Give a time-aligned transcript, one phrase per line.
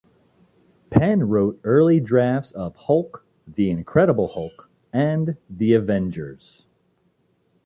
[0.89, 6.65] Penn wrote early drafts of "Hulk", "The Incredible Hulk", and "The Avengers".